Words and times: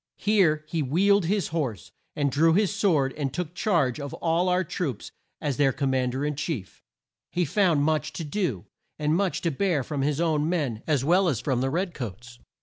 Here 0.17 0.65
he 0.67 0.81
wheeled 0.81 1.25
his 1.25 1.49
horse, 1.49 1.91
and 2.15 2.31
drew 2.31 2.55
his 2.55 2.73
sword 2.73 3.13
and 3.15 3.31
took 3.31 3.53
charge 3.53 3.99
of 3.99 4.15
all 4.15 4.49
our 4.49 4.63
troops 4.63 5.11
as 5.39 5.57
their 5.57 5.71
Com 5.71 5.91
mand 5.91 6.15
er 6.15 6.25
in 6.25 6.35
chief. 6.35 6.81
He 7.31 7.45
found 7.45 7.83
much 7.83 8.11
to 8.13 8.23
do, 8.23 8.65
and 8.97 9.15
much 9.15 9.41
to 9.41 9.51
bear 9.51 9.83
from 9.83 10.01
his 10.01 10.19
own 10.19 10.49
men 10.49 10.81
as 10.87 11.05
well 11.05 11.27
as 11.29 11.39
from 11.39 11.61
the 11.61 11.69
red 11.69 11.93
coats. 11.93 12.39